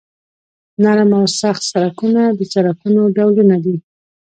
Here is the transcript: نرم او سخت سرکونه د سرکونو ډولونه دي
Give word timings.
نرم 0.83 1.11
او 1.19 1.23
سخت 1.41 1.61
سرکونه 1.71 2.21
د 2.37 2.39
سرکونو 2.53 3.01
ډولونه 3.15 3.55
دي 3.63 3.75